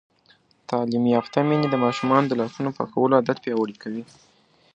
[0.69, 4.03] تعلیم یافته میندې د ماشومانو د لاسونو پاکولو عادت پیاوړی کوي.